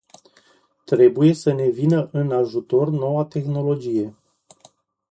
Trebuie 0.85 1.33
să 1.33 1.51
ne 1.53 1.67
vină 1.69 2.09
în 2.11 2.31
ajutor 2.31 2.89
noua 2.89 3.25
tehnologie. 3.25 4.15